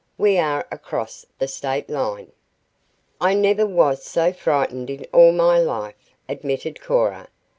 We 0.17 0.39
are 0.39 0.65
across 0.71 1.27
the 1.37 1.47
State 1.47 1.87
line." 1.87 2.31
"I 3.21 3.35
never 3.35 3.67
was 3.67 4.03
so 4.03 4.33
frightened 4.33 4.89
in 4.89 5.05
my 5.37 5.59
life," 5.59 6.15
admitted 6.27 6.81
Cora. 6.81 7.27